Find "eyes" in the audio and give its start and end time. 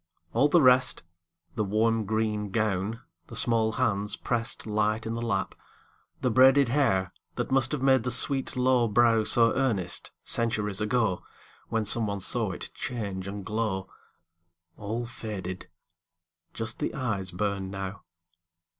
16.95-17.29